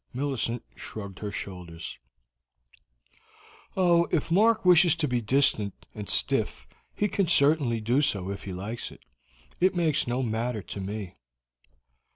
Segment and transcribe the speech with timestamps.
[0.13, 1.99] Millicent shrugged her shoulders.
[3.77, 8.45] "Oh, if Mark wishes to be distant and stiff he can certainly do so if
[8.45, 9.05] he likes it.
[9.59, 11.17] It makes no matter to me."